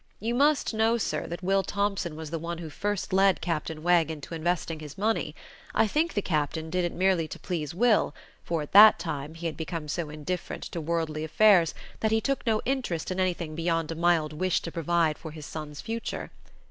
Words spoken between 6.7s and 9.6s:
did it merely to please Will, for at that time he had